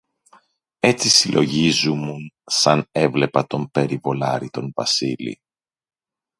Έτσι 0.79 1.09
συλλογίζουμουν 1.09 2.31
σαν 2.45 2.85
έβλεπα 2.91 3.47
τον 3.47 3.69
περιβολάρη 3.71 4.49
τον 4.49 4.71
Βασίλη 4.75 5.41